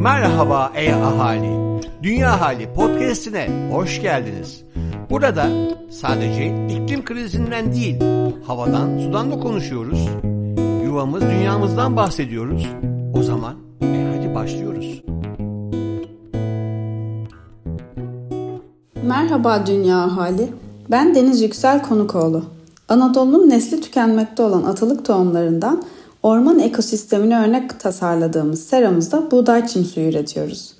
Merhaba 0.00 0.72
ey 0.74 0.92
ahali. 0.94 1.82
Dünya 2.02 2.40
Hali 2.40 2.72
podcast'ine 2.72 3.48
hoş 3.72 4.02
geldiniz. 4.02 4.62
Burada 5.10 5.46
sadece 5.90 6.66
iklim 6.68 7.04
krizinden 7.04 7.72
değil, 7.72 7.96
havadan, 8.46 8.98
sudan 8.98 9.30
da 9.30 9.40
konuşuyoruz. 9.40 10.08
Yuvamız, 10.84 11.22
dünyamızdan 11.22 11.96
bahsediyoruz. 11.96 12.66
O 13.14 13.22
zaman 13.22 13.54
e 13.82 14.16
hadi 14.16 14.34
başlıyoruz. 14.34 15.02
Merhaba 19.02 19.66
dünya 19.66 20.16
hali. 20.16 20.48
Ben 20.90 21.14
Deniz 21.14 21.42
Yüksel 21.42 21.82
Konukoğlu. 21.82 22.44
Anadolu'nun 22.88 23.50
nesli 23.50 23.80
tükenmekte 23.80 24.42
olan 24.42 24.62
atılık 24.62 25.04
tohumlarından 25.04 25.82
orman 26.26 26.58
ekosistemine 26.58 27.38
örnek 27.38 27.80
tasarladığımız 27.80 28.64
seramızda 28.64 29.30
buğday 29.30 29.66
çim 29.66 29.84
suyu 29.84 30.08
üretiyoruz. 30.08 30.72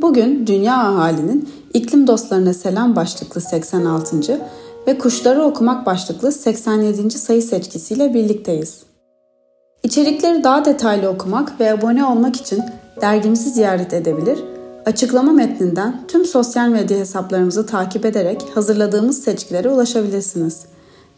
Bugün 0.00 0.46
dünya 0.46 0.74
ahalinin 0.74 1.48
iklim 1.74 2.06
dostlarına 2.06 2.54
selam 2.54 2.96
başlıklı 2.96 3.40
86. 3.40 4.40
ve 4.86 4.98
kuşları 4.98 5.42
okumak 5.42 5.86
başlıklı 5.86 6.32
87. 6.32 7.10
sayı 7.10 7.42
seçkisiyle 7.42 8.14
birlikteyiz. 8.14 8.82
İçerikleri 9.82 10.44
daha 10.44 10.64
detaylı 10.64 11.08
okumak 11.08 11.60
ve 11.60 11.72
abone 11.72 12.04
olmak 12.04 12.36
için 12.36 12.62
dergimizi 13.00 13.50
ziyaret 13.50 13.92
edebilir, 13.92 14.38
açıklama 14.86 15.32
metninden 15.32 16.00
tüm 16.08 16.24
sosyal 16.24 16.68
medya 16.68 16.98
hesaplarımızı 16.98 17.66
takip 17.66 18.06
ederek 18.06 18.42
hazırladığımız 18.54 19.22
seçkilere 19.22 19.68
ulaşabilirsiniz. 19.68 20.64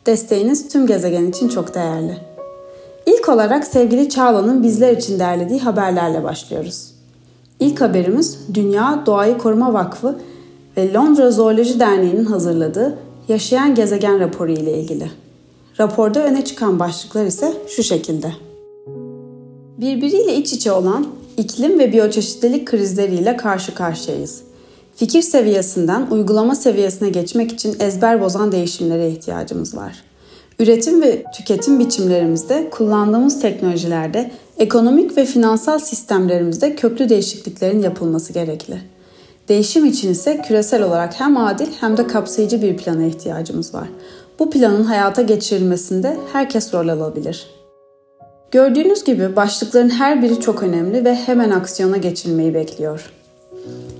Desteğiniz 0.07 0.69
tüm 0.69 0.87
gezegen 0.87 1.27
için 1.27 1.49
çok 1.49 1.75
değerli. 1.75 2.36
İlk 3.27 3.35
olarak 3.35 3.65
sevgili 3.65 4.09
Çağla'nın 4.09 4.63
bizler 4.63 4.97
için 4.97 5.19
derlediği 5.19 5.61
haberlerle 5.61 6.25
başlıyoruz. 6.25 6.91
İlk 7.61 7.81
haberimiz 7.81 8.39
Dünya 8.55 9.03
Doğayı 9.07 9.39
Koruma 9.39 9.73
Vakfı 9.73 10.19
ve 10.77 10.93
Londra 10.93 11.31
Zooloji 11.31 11.81
Derneği'nin 11.81 12.25
hazırladığı 12.25 12.99
Yaşayan 13.29 13.75
Gezegen 13.75 14.21
raporu 14.21 14.53
ile 14.53 14.81
ilgili. 14.81 15.11
Raporda 15.81 16.25
öne 16.25 16.45
çıkan 16.45 16.79
başlıklar 16.79 17.27
ise 17.27 17.53
şu 17.69 17.83
şekilde. 17.83 18.33
Birbiriyle 19.79 20.37
iç 20.37 20.53
içe 20.53 20.73
olan 20.73 21.07
iklim 21.37 21.79
ve 21.79 21.93
biyoçeşitlilik 21.93 22.67
krizleriyle 22.67 23.37
karşı 23.37 23.75
karşıyayız. 23.75 24.43
Fikir 24.97 25.23
seviyesinden 25.23 26.07
uygulama 26.11 26.55
seviyesine 26.55 27.09
geçmek 27.09 27.53
için 27.53 27.77
ezber 27.81 28.21
bozan 28.21 28.53
değişimlere 28.53 29.09
ihtiyacımız 29.09 29.77
var. 29.77 30.03
Üretim 30.59 31.03
ve 31.03 31.25
tüketim 31.35 31.79
biçimlerimizde, 31.79 32.71
kullandığımız 32.71 33.41
teknolojilerde, 33.41 34.31
ekonomik 34.59 35.17
ve 35.17 35.25
finansal 35.25 35.79
sistemlerimizde 35.79 36.75
köklü 36.75 37.09
değişikliklerin 37.09 37.83
yapılması 37.83 38.33
gerekli. 38.33 38.81
Değişim 39.49 39.85
için 39.85 40.11
ise 40.11 40.43
küresel 40.43 40.83
olarak 40.83 41.21
hem 41.21 41.37
adil 41.37 41.67
hem 41.81 41.97
de 41.97 42.07
kapsayıcı 42.07 42.63
bir 42.63 42.77
plana 42.77 43.05
ihtiyacımız 43.05 43.75
var. 43.75 43.89
Bu 44.39 44.51
planın 44.51 44.85
hayata 44.85 45.23
geçirilmesinde 45.23 46.17
herkes 46.33 46.75
rol 46.75 46.89
alabilir. 46.89 47.47
Gördüğünüz 48.51 49.05
gibi 49.05 49.37
başlıkların 49.37 49.91
her 49.91 50.23
biri 50.23 50.41
çok 50.41 50.63
önemli 50.63 51.05
ve 51.05 51.15
hemen 51.15 51.51
aksiyona 51.51 51.97
geçilmeyi 51.97 52.55
bekliyor. 52.55 53.13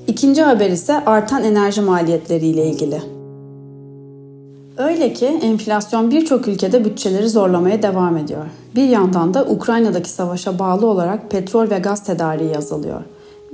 İkinci 0.07 0.43
haber 0.43 0.71
ise 0.71 1.05
artan 1.05 1.45
enerji 1.45 1.81
maliyetleri 1.81 2.47
ile 2.47 2.67
ilgili. 2.67 3.16
Öyle 4.79 5.13
ki 5.13 5.27
enflasyon 5.27 6.11
birçok 6.11 6.49
ülkede 6.49 6.85
bütçeleri 6.85 7.29
zorlamaya 7.29 7.83
devam 7.83 8.17
ediyor. 8.17 8.45
Bir 8.75 8.89
yandan 8.89 9.35
da 9.35 9.45
Ukrayna'daki 9.45 10.11
savaşa 10.11 10.59
bağlı 10.59 10.87
olarak 10.87 11.31
petrol 11.31 11.71
ve 11.71 11.79
gaz 11.79 12.05
tedariği 12.05 12.57
azalıyor. 12.57 13.01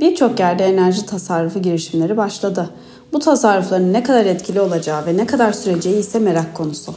Birçok 0.01 0.41
yerde 0.41 0.65
enerji 0.65 1.07
tasarrufu 1.07 1.63
girişimleri 1.63 2.17
başladı. 2.17 2.71
Bu 3.13 3.19
tasarrufların 3.19 3.93
ne 3.93 4.03
kadar 4.03 4.27
etkili 4.27 4.61
olacağı 4.61 5.07
ve 5.07 5.17
ne 5.17 5.27
kadar 5.27 5.53
süreceği 5.53 5.97
ise 5.97 6.19
merak 6.19 6.55
konusu. 6.55 6.95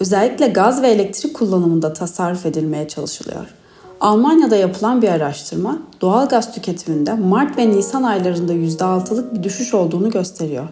Özellikle 0.00 0.46
gaz 0.46 0.82
ve 0.82 0.88
elektrik 0.88 1.34
kullanımında 1.34 1.92
tasarruf 1.92 2.46
edilmeye 2.46 2.88
çalışılıyor. 2.88 3.54
Almanya'da 4.00 4.56
yapılan 4.56 5.02
bir 5.02 5.08
araştırma 5.08 5.78
doğal 6.00 6.28
gaz 6.28 6.54
tüketiminde 6.54 7.14
Mart 7.14 7.58
ve 7.58 7.70
Nisan 7.70 8.02
aylarında 8.02 8.52
%6'lık 8.52 9.34
bir 9.34 9.42
düşüş 9.42 9.74
olduğunu 9.74 10.10
gösteriyor. 10.10 10.68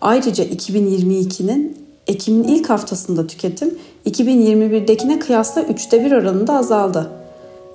Ayrıca 0.00 0.44
2022'nin 0.44 1.87
Ekim'in 2.08 2.44
ilk 2.44 2.70
haftasında 2.70 3.26
tüketim 3.26 3.78
2021'dekine 4.06 5.18
kıyasla 5.18 5.62
üçte 5.62 6.04
bir 6.04 6.12
oranında 6.12 6.54
azaldı. 6.54 7.10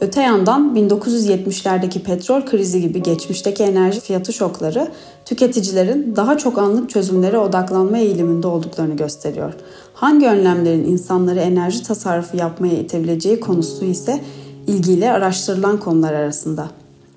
Öte 0.02 0.22
yandan 0.22 0.76
1970'lerdeki 0.76 2.00
petrol 2.00 2.42
krizi 2.42 2.82
gibi 2.82 3.04
geçmişteki 3.04 3.64
enerji 3.64 4.00
fiyatı 4.00 4.34
şokları 4.34 4.88
tüketicilerin 5.26 6.16
daha 6.16 6.38
çok 6.38 6.58
anlık 6.58 6.90
çözümlere 6.90 7.38
odaklanma 7.38 7.98
eğiliminde 7.98 8.48
olduklarını 8.48 8.96
gösteriyor. 8.96 9.54
Hangi 9.94 10.28
önlemlerin 10.28 10.86
insanları 10.86 11.40
enerji 11.40 11.84
tasarrufu 11.84 12.38
yapmaya 12.38 12.74
itebileceği 12.74 13.40
konusu 13.40 13.86
ise 13.86 14.20
ilgiyle 14.68 15.12
araştırılan 15.12 15.80
konular 15.80 16.14
arasında. 16.14 16.68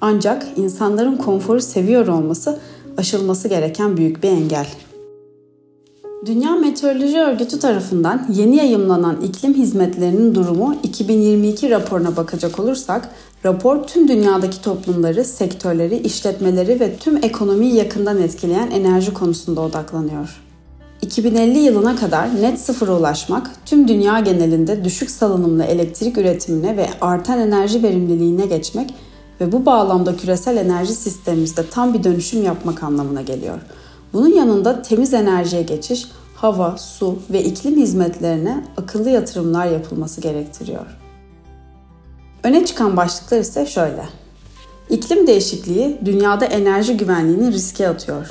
Ancak 0.01 0.47
insanların 0.57 1.17
konforu 1.17 1.61
seviyor 1.61 2.07
olması 2.07 2.59
aşılması 2.99 3.49
gereken 3.49 3.97
büyük 3.97 4.23
bir 4.23 4.29
engel. 4.29 4.67
Dünya 6.27 6.57
Meteoroloji 6.57 7.19
Örgütü 7.19 7.59
tarafından 7.59 8.27
yeni 8.33 8.57
yayımlanan 8.57 9.21
iklim 9.21 9.55
hizmetlerinin 9.55 10.35
durumu 10.35 10.77
2022 10.83 11.71
raporuna 11.71 12.17
bakacak 12.17 12.61
olursak, 12.61 13.09
rapor 13.45 13.83
tüm 13.83 14.09
dünyadaki 14.09 14.63
toplumları, 14.63 15.25
sektörleri, 15.25 15.97
işletmeleri 15.97 16.81
ve 16.81 16.97
tüm 16.97 17.17
ekonomiyi 17.17 17.75
yakından 17.75 18.23
etkileyen 18.23 18.71
enerji 18.71 19.15
konusunda 19.15 19.61
odaklanıyor. 19.61 20.43
2050 21.03 21.59
yılına 21.59 21.97
kadar 21.97 22.43
net 22.43 22.61
sıfıra 22.61 22.97
ulaşmak, 22.97 23.51
tüm 23.67 23.89
dünya 23.89 24.21
genelinde 24.21 24.85
düşük 24.85 25.11
salınımlı 25.11 25.65
elektrik 25.65 26.19
üretimine 26.19 26.77
ve 26.77 26.89
artan 27.01 27.39
enerji 27.39 27.83
verimliliğine 27.83 28.47
geçmek 28.47 28.95
ve 29.41 29.53
bu 29.53 29.67
bağlamda 29.67 30.17
küresel 30.17 30.57
enerji 30.57 30.95
sistemimizde 30.95 31.67
tam 31.71 31.95
bir 31.95 32.05
dönüşüm 32.05 32.43
yapmak 32.43 32.83
anlamına 32.83 33.23
geliyor. 33.23 33.59
Bunun 34.13 34.35
yanında 34.35 34.83
temiz 34.83 35.15
enerjiye 35.15 35.63
geçiş, 35.63 36.09
hava, 36.35 36.77
su 36.79 37.19
ve 37.31 37.45
iklim 37.45 37.77
hizmetlerine 37.77 38.65
akıllı 38.77 39.11
yatırımlar 39.11 39.67
yapılması 39.67 40.21
gerektiriyor. 40.21 40.87
Öne 42.45 42.65
çıkan 42.67 42.97
başlıklar 42.97 43.39
ise 43.39 43.67
şöyle. 43.67 44.09
İklim 44.91 45.27
değişikliği 45.27 45.99
dünyada 46.05 46.45
enerji 46.45 46.97
güvenliğini 46.97 47.53
riske 47.53 47.89
atıyor. 47.89 48.31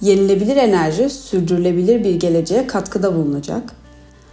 Yenilebilir 0.00 0.56
enerji 0.56 1.10
sürdürülebilir 1.10 2.04
bir 2.04 2.14
geleceğe 2.14 2.66
katkıda 2.66 3.14
bulunacak. 3.14 3.72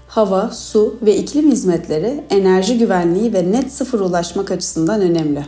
Hava, 0.08 0.50
su 0.50 0.98
ve 1.02 1.18
iklim 1.18 1.52
hizmetleri 1.52 2.24
enerji 2.30 2.78
güvenliği 2.78 3.34
ve 3.34 3.52
net 3.52 3.74
sıfır 3.74 4.00
ulaşmak 4.00 4.52
açısından 4.52 5.02
önemli. 5.02 5.46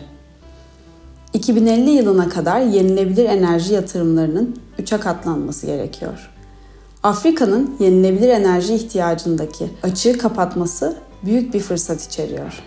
2050 1.34 1.90
yılına 1.90 2.30
kadar 2.30 2.62
yenilebilir 2.62 3.25
enerji 3.25 3.74
yatırımlarının 3.74 4.56
3'e 4.80 5.00
katlanması 5.00 5.66
gerekiyor. 5.66 6.30
Afrika'nın 7.03 7.75
yenilebilir 7.80 8.30
enerji 8.30 8.74
ihtiyacındaki 8.74 9.70
açığı 9.84 10.18
kapatması 10.18 10.97
büyük 11.25 11.53
bir 11.53 11.59
fırsat 11.59 12.06
içeriyor. 12.06 12.64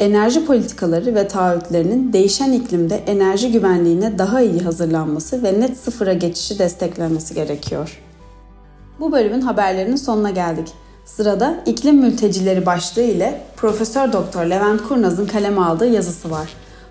Enerji 0.00 0.46
politikaları 0.46 1.14
ve 1.14 1.28
taahhütlerinin 1.28 2.12
değişen 2.12 2.52
iklimde 2.52 2.96
enerji 2.96 3.52
güvenliğine 3.52 4.18
daha 4.18 4.40
iyi 4.40 4.60
hazırlanması 4.60 5.42
ve 5.42 5.60
net 5.60 5.76
sıfıra 5.76 6.12
geçişi 6.12 6.58
desteklenmesi 6.58 7.34
gerekiyor. 7.34 8.00
Bu 9.00 9.12
bölümün 9.12 9.40
haberlerinin 9.40 9.96
sonuna 9.96 10.30
geldik. 10.30 10.68
Sırada 11.04 11.60
iklim 11.66 11.96
mültecileri 11.96 12.66
başlığı 12.66 13.02
ile 13.02 13.40
Profesör 13.56 14.12
Doktor 14.12 14.44
Levent 14.44 14.82
Kurnaz'ın 14.82 15.26
kaleme 15.26 15.60
aldığı 15.60 15.88
yazısı 15.88 16.30
var. 16.30 16.48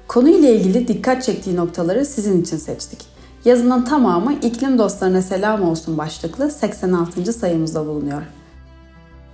Konuyla 0.10 0.50
ilgili 0.50 0.88
dikkat 0.88 1.24
çektiği 1.24 1.56
noktaları 1.56 2.06
sizin 2.06 2.42
için 2.42 2.58
seçtik. 2.58 3.00
Yazının 3.46 3.82
tamamı 3.82 4.34
iklim 4.34 4.78
dostlarına 4.78 5.22
selam 5.22 5.70
olsun 5.70 5.98
başlıklı 5.98 6.52
86. 6.52 7.34
sayımızda 7.34 7.88
bulunuyor. 7.88 8.22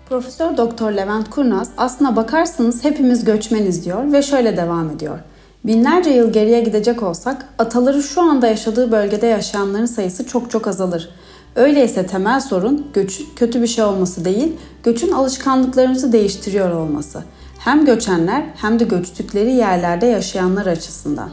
Profesör 0.09 0.57
Doktor 0.57 0.91
Levent 0.91 1.29
Kurnaz 1.29 1.69
aslına 1.77 2.15
bakarsanız 2.15 2.83
hepimiz 2.83 3.25
göçmeniz 3.25 3.85
diyor 3.85 4.13
ve 4.13 4.21
şöyle 4.21 4.57
devam 4.57 4.89
ediyor. 4.89 5.19
Binlerce 5.63 6.09
yıl 6.09 6.33
geriye 6.33 6.61
gidecek 6.61 7.03
olsak 7.03 7.45
ataları 7.59 8.03
şu 8.03 8.21
anda 8.21 8.47
yaşadığı 8.47 8.91
bölgede 8.91 9.27
yaşayanların 9.27 9.85
sayısı 9.85 10.27
çok 10.27 10.51
çok 10.51 10.67
azalır. 10.67 11.09
Öyleyse 11.55 12.07
temel 12.07 12.39
sorun 12.39 12.87
göçün 12.93 13.27
kötü 13.35 13.61
bir 13.61 13.67
şey 13.67 13.83
olması 13.83 14.25
değil, 14.25 14.53
göçün 14.83 15.11
alışkanlıklarımızı 15.11 16.11
değiştiriyor 16.11 16.71
olması. 16.71 17.23
Hem 17.65 17.85
göçenler 17.85 18.43
hem 18.55 18.79
de 18.79 18.83
göçtükleri 18.83 19.51
yerlerde 19.51 20.05
yaşayanlar 20.05 20.65
açısından. 20.65 21.29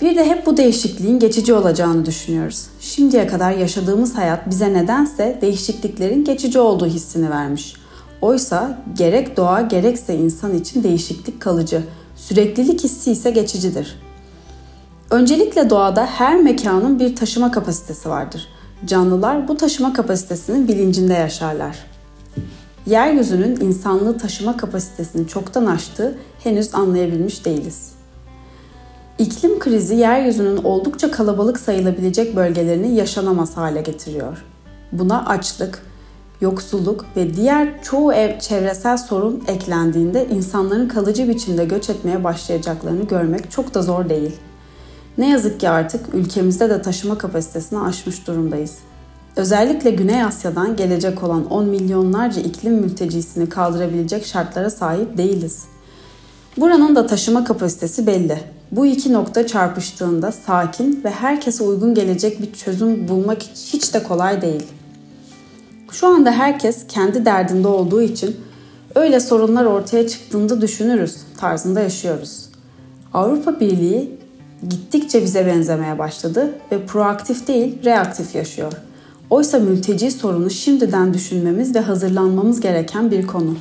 Bir 0.00 0.16
de 0.16 0.26
hep 0.26 0.46
bu 0.46 0.56
değişikliğin 0.56 1.18
geçici 1.18 1.54
olacağını 1.54 2.06
düşünüyoruz. 2.06 2.66
Şimdiye 2.80 3.26
kadar 3.26 3.52
yaşadığımız 3.52 4.14
hayat 4.14 4.50
bize 4.50 4.72
nedense 4.72 5.38
değişikliklerin 5.40 6.24
geçici 6.24 6.58
olduğu 6.58 6.86
hissini 6.86 7.30
vermiş. 7.30 7.74
Oysa 8.20 8.78
gerek 8.98 9.36
doğa 9.36 9.60
gerekse 9.60 10.14
insan 10.16 10.54
için 10.54 10.82
değişiklik 10.82 11.40
kalıcı, 11.40 11.82
süreklilik 12.16 12.84
hissi 12.84 13.12
ise 13.12 13.30
geçicidir. 13.30 13.98
Öncelikle 15.10 15.70
doğada 15.70 16.06
her 16.06 16.36
mekanın 16.42 16.98
bir 16.98 17.16
taşıma 17.16 17.50
kapasitesi 17.50 18.08
vardır. 18.08 18.48
Canlılar 18.86 19.48
bu 19.48 19.56
taşıma 19.56 19.92
kapasitesinin 19.92 20.68
bilincinde 20.68 21.12
yaşarlar. 21.12 21.76
Yeryüzünün 22.86 23.60
insanlığı 23.60 24.18
taşıma 24.18 24.56
kapasitesini 24.56 25.28
çoktan 25.28 25.66
aştığı 25.66 26.14
henüz 26.44 26.74
anlayabilmiş 26.74 27.44
değiliz. 27.44 27.92
İklim 29.18 29.58
krizi 29.58 29.94
yeryüzünün 29.94 30.56
oldukça 30.56 31.10
kalabalık 31.10 31.60
sayılabilecek 31.60 32.36
bölgelerini 32.36 32.94
yaşanamaz 32.94 33.56
hale 33.56 33.82
getiriyor. 33.82 34.44
Buna 34.92 35.26
açlık, 35.26 35.82
yoksulluk 36.40 37.04
ve 37.16 37.34
diğer 37.34 37.82
çoğu 37.82 38.12
ev 38.12 38.38
çevresel 38.38 38.96
sorun 38.96 39.44
eklendiğinde 39.46 40.28
insanların 40.28 40.88
kalıcı 40.88 41.28
biçimde 41.28 41.64
göç 41.64 41.90
etmeye 41.90 42.24
başlayacaklarını 42.24 43.04
görmek 43.04 43.50
çok 43.50 43.74
da 43.74 43.82
zor 43.82 44.08
değil. 44.08 44.36
Ne 45.18 45.30
yazık 45.30 45.60
ki 45.60 45.68
artık 45.68 46.14
ülkemizde 46.14 46.70
de 46.70 46.82
taşıma 46.82 47.18
kapasitesini 47.18 47.78
aşmış 47.80 48.26
durumdayız. 48.26 48.78
Özellikle 49.36 49.90
Güney 49.90 50.24
Asya'dan 50.24 50.76
gelecek 50.76 51.22
olan 51.22 51.50
10 51.50 51.64
milyonlarca 51.64 52.42
iklim 52.42 52.74
mültecisini 52.74 53.48
kaldırabilecek 53.48 54.26
şartlara 54.26 54.70
sahip 54.70 55.18
değiliz. 55.18 55.64
Buranın 56.56 56.96
da 56.96 57.06
taşıma 57.06 57.44
kapasitesi 57.44 58.06
belli. 58.06 58.38
Bu 58.72 58.86
iki 58.86 59.12
nokta 59.12 59.46
çarpıştığında 59.46 60.32
sakin 60.32 61.00
ve 61.04 61.10
herkese 61.10 61.64
uygun 61.64 61.94
gelecek 61.94 62.42
bir 62.42 62.52
çözüm 62.52 63.08
bulmak 63.08 63.42
hiç 63.42 63.94
de 63.94 64.02
kolay 64.02 64.42
değil. 64.42 64.66
Şu 65.92 66.06
anda 66.06 66.32
herkes 66.32 66.86
kendi 66.88 67.24
derdinde 67.24 67.68
olduğu 67.68 68.02
için 68.02 68.36
öyle 68.94 69.20
sorunlar 69.20 69.64
ortaya 69.64 70.08
çıktığında 70.08 70.60
düşünürüz 70.60 71.16
tarzında 71.38 71.80
yaşıyoruz. 71.80 72.48
Avrupa 73.14 73.60
Birliği 73.60 74.18
gittikçe 74.68 75.22
bize 75.22 75.46
benzemeye 75.46 75.98
başladı 75.98 76.54
ve 76.72 76.86
proaktif 76.86 77.48
değil 77.48 77.84
reaktif 77.84 78.34
yaşıyor. 78.34 78.72
Oysa 79.32 79.58
mülteci 79.58 80.10
sorunu 80.10 80.50
şimdiden 80.50 81.14
düşünmemiz 81.14 81.74
ve 81.74 81.80
hazırlanmamız 81.80 82.60
gereken 82.60 83.10
bir 83.10 83.26
konu. 83.26 83.56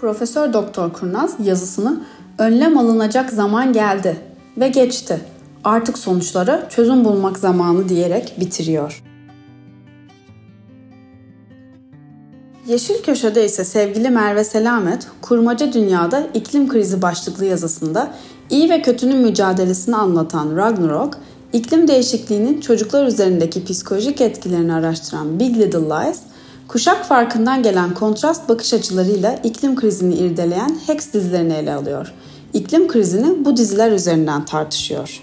Profesör 0.00 0.52
Doktor 0.52 0.92
Kurnaz 0.92 1.36
yazısını 1.44 2.00
önlem 2.38 2.78
alınacak 2.78 3.30
zaman 3.30 3.72
geldi 3.72 4.16
ve 4.56 4.68
geçti. 4.68 5.20
Artık 5.64 5.98
sonuçlara 5.98 6.68
çözüm 6.68 7.04
bulmak 7.04 7.38
zamanı 7.38 7.88
diyerek 7.88 8.34
bitiriyor. 8.40 9.02
Yeşil 12.66 13.02
Köşe'de 13.02 13.44
ise 13.44 13.64
sevgili 13.64 14.10
Merve 14.10 14.44
Selamet, 14.44 15.06
Kurmaca 15.22 15.72
Dünyada 15.72 16.26
iklim 16.34 16.68
Krizi 16.68 17.02
başlıklı 17.02 17.44
yazısında 17.44 18.14
iyi 18.50 18.70
ve 18.70 18.82
kötünün 18.82 19.18
mücadelesini 19.18 19.96
anlatan 19.96 20.56
Ragnarok, 20.56 21.18
iklim 21.54 21.88
değişikliğinin 21.88 22.60
çocuklar 22.60 23.06
üzerindeki 23.06 23.64
psikolojik 23.64 24.20
etkilerini 24.20 24.74
araştıran 24.74 25.40
Big 25.40 25.58
Little 25.58 25.78
Lies, 25.78 26.20
kuşak 26.68 27.04
farkından 27.04 27.62
gelen 27.62 27.94
kontrast 27.94 28.48
bakış 28.48 28.74
açılarıyla 28.74 29.34
iklim 29.34 29.76
krizini 29.76 30.14
irdeleyen 30.14 30.78
Hex 30.86 31.12
dizilerini 31.12 31.52
ele 31.52 31.74
alıyor. 31.74 32.12
İklim 32.52 32.88
krizini 32.88 33.44
bu 33.44 33.56
diziler 33.56 33.92
üzerinden 33.92 34.44
tartışıyor. 34.44 35.22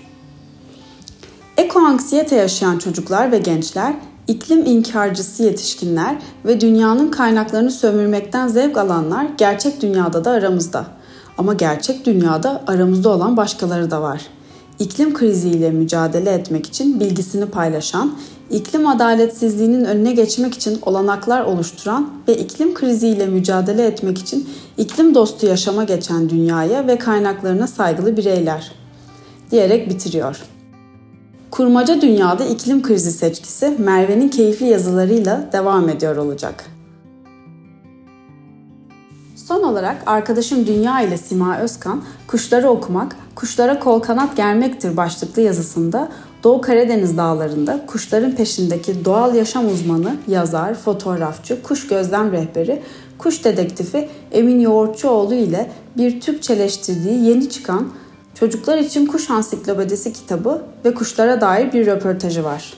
Ekoanksiyete 1.57 2.35
yaşayan 2.35 2.77
çocuklar 2.77 3.31
ve 3.31 3.37
gençler 3.37 3.95
İklim 4.27 4.65
inkarcısı 4.65 5.43
yetişkinler 5.43 6.15
ve 6.45 6.61
dünyanın 6.61 7.11
kaynaklarını 7.11 7.71
sömürmekten 7.71 8.47
zevk 8.47 8.77
alanlar 8.77 9.27
gerçek 9.37 9.81
dünyada 9.81 10.25
da 10.25 10.31
aramızda. 10.31 10.85
Ama 11.37 11.53
gerçek 11.53 12.05
dünyada 12.05 12.63
aramızda 12.67 13.09
olan 13.09 13.37
başkaları 13.37 13.91
da 13.91 14.01
var. 14.01 14.21
İklim 14.81 15.13
kriziyle 15.13 15.71
mücadele 15.71 16.31
etmek 16.31 16.65
için 16.65 16.99
bilgisini 16.99 17.45
paylaşan, 17.45 18.17
iklim 18.51 18.87
adaletsizliğinin 18.87 19.85
önüne 19.85 20.11
geçmek 20.13 20.53
için 20.53 20.79
olanaklar 20.81 21.41
oluşturan 21.41 22.09
ve 22.27 22.37
iklim 22.37 22.73
kriziyle 22.73 23.25
mücadele 23.25 23.85
etmek 23.85 24.17
için 24.17 24.49
iklim 24.77 25.15
dostu 25.15 25.47
yaşama 25.47 25.83
geçen 25.83 26.29
dünyaya 26.29 26.87
ve 26.87 26.97
kaynaklarına 26.97 27.67
saygılı 27.67 28.17
bireyler 28.17 28.71
diyerek 29.51 29.89
bitiriyor. 29.89 30.43
Kurmaca 31.51 32.01
Dünyada 32.01 32.45
iklim 32.45 32.81
krizi 32.81 33.11
seçkisi 33.11 33.75
Merve'nin 33.77 34.29
keyifli 34.29 34.67
yazılarıyla 34.67 35.49
devam 35.53 35.89
ediyor 35.89 36.15
olacak. 36.15 36.65
Olarak 39.71 40.03
arkadaşım 40.05 40.67
Dünya 40.67 41.01
ile 41.01 41.17
Sima 41.17 41.57
Özkan, 41.57 42.03
Kuşları 42.27 42.69
Okumak, 42.69 43.15
Kuşlara 43.35 43.79
Kol 43.79 43.99
Kanat 43.99 44.37
Germektir 44.37 44.97
başlıklı 44.97 45.41
yazısında 45.41 46.09
Doğu 46.43 46.61
Karadeniz 46.61 47.17
dağlarında 47.17 47.85
kuşların 47.85 48.35
peşindeki 48.35 49.05
doğal 49.05 49.35
yaşam 49.35 49.67
uzmanı, 49.67 50.15
yazar, 50.27 50.73
fotoğrafçı, 50.73 51.63
kuş 51.63 51.87
gözlem 51.87 52.31
rehberi, 52.31 52.81
kuş 53.17 53.45
dedektifi 53.45 54.09
Emin 54.31 54.59
Yoğurtçuoğlu 54.59 55.33
ile 55.33 55.71
bir 55.97 56.21
Türkçeleştirdiği 56.21 57.23
yeni 57.23 57.49
çıkan 57.49 57.87
Çocuklar 58.35 58.77
için 58.77 59.05
Kuş 59.05 59.29
Ansiklopedisi 59.29 60.13
kitabı 60.13 60.61
ve 60.85 60.93
kuşlara 60.93 61.41
dair 61.41 61.73
bir 61.73 61.85
röportajı 61.85 62.43
var. 62.43 62.73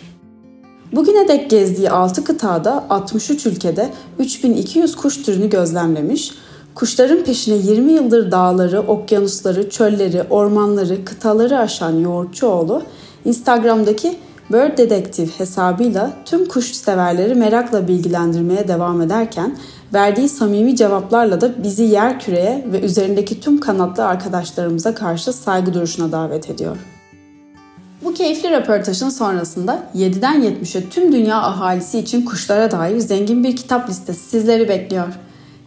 Bugüne 0.91 1.27
dek 1.27 1.49
gezdiği 1.49 1.89
6 1.89 2.23
kıtada 2.23 2.85
63 2.89 3.45
ülkede 3.45 3.89
3200 4.19 4.95
kuş 4.95 5.21
türünü 5.21 5.49
gözlemlemiş, 5.49 6.31
kuşların 6.75 7.23
peşine 7.23 7.55
20 7.55 7.91
yıldır 7.91 8.31
dağları, 8.31 8.79
okyanusları, 8.79 9.69
çölleri, 9.69 10.23
ormanları, 10.29 11.05
kıtaları 11.05 11.59
aşan 11.59 11.99
Yoğurtçuoğlu, 11.99 12.83
Instagram'daki 13.25 14.17
Bird 14.51 14.77
Detective 14.77 15.29
hesabıyla 15.37 16.11
tüm 16.25 16.47
kuş 16.47 16.71
severleri 16.71 17.35
merakla 17.35 17.87
bilgilendirmeye 17.87 18.67
devam 18.67 19.01
ederken 19.01 19.57
verdiği 19.93 20.29
samimi 20.29 20.75
cevaplarla 20.75 21.41
da 21.41 21.63
bizi 21.63 21.83
yer 21.83 22.19
küreye 22.19 22.65
ve 22.71 22.81
üzerindeki 22.81 23.39
tüm 23.39 23.59
kanatlı 23.59 24.05
arkadaşlarımıza 24.05 24.95
karşı 24.95 25.33
saygı 25.33 25.73
duruşuna 25.73 26.11
davet 26.11 26.49
ediyor. 26.49 26.77
Bu 28.03 28.13
keyifli 28.13 28.51
röportajın 28.51 29.09
sonrasında 29.09 29.83
7'den 29.95 30.43
70'e 30.43 30.89
tüm 30.89 31.11
dünya 31.11 31.37
ahalisi 31.37 31.99
için 31.99 32.25
kuşlara 32.25 32.71
dair 32.71 32.99
zengin 32.99 33.43
bir 33.43 33.55
kitap 33.55 33.89
listesi 33.89 34.29
sizleri 34.29 34.69
bekliyor. 34.69 35.07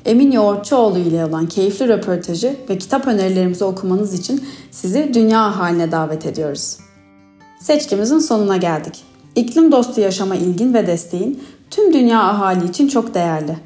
Emin 0.06 0.32
Yoğurtçuoğlu 0.32 0.98
ile 0.98 1.24
olan 1.24 1.46
keyifli 1.46 1.88
röportajı 1.88 2.56
ve 2.70 2.78
kitap 2.78 3.06
önerilerimizi 3.06 3.64
okumanız 3.64 4.14
için 4.14 4.44
sizi 4.70 5.14
dünya 5.14 5.58
haline 5.58 5.92
davet 5.92 6.26
ediyoruz. 6.26 6.76
Seçkimizin 7.60 8.18
sonuna 8.18 8.56
geldik. 8.56 9.02
İklim 9.36 9.72
dostu 9.72 10.00
yaşama 10.00 10.36
ilgin 10.36 10.75
ve 10.75 10.86
desteğin 10.86 11.44
tüm 11.70 11.92
dünya 11.92 12.22
ahali 12.22 12.68
için 12.68 12.88
çok 12.88 13.14
değerli. 13.14 13.56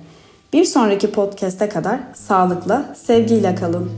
Bir 0.52 0.64
sonraki 0.64 1.10
podcast'e 1.10 1.68
kadar 1.68 2.00
sağlıkla, 2.14 2.94
sevgiyle 2.96 3.54
kalın. 3.54 3.90